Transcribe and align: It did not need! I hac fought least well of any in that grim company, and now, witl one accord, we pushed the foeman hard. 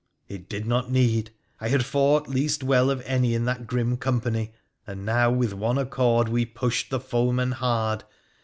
It 0.27 0.49
did 0.49 0.65
not 0.65 0.89
need! 0.89 1.29
I 1.59 1.67
hac 1.69 1.83
fought 1.83 2.27
least 2.27 2.63
well 2.63 2.89
of 2.89 3.03
any 3.05 3.35
in 3.35 3.45
that 3.45 3.67
grim 3.67 3.97
company, 3.97 4.51
and 4.87 5.05
now, 5.05 5.31
witl 5.31 5.53
one 5.53 5.77
accord, 5.77 6.27
we 6.27 6.43
pushed 6.43 6.89
the 6.89 6.99
foeman 6.99 7.51
hard. 7.51 8.03